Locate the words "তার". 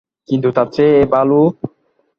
0.51-0.67